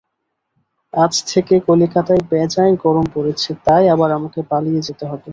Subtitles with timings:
[0.93, 5.29] আজ থেকে কলিকাতায় বেজায় গরম পড়েছে, তাই আবার আমাকে পালিয়ে যেতে হবে।